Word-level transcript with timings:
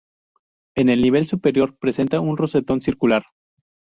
En 0.75 0.89
el 0.89 0.99
nivel 0.99 1.27
superior 1.27 1.77
presenta 1.77 2.21
un 2.21 2.35
rosetón 2.35 2.81
circular. 2.81 3.23